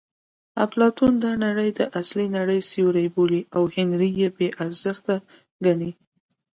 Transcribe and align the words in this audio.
اپلاتون 0.65 1.13
دا 1.23 1.31
نړۍ 1.45 1.69
د 1.79 1.81
اصلي 1.99 2.27
نړۍ 2.37 2.59
سیوری 2.71 3.05
بولي 3.15 3.41
او 3.55 3.63
هنر 3.75 4.01
یې 4.19 4.27
بې 4.37 4.47
ارزښته 4.63 5.15
ګڼي 5.65 5.91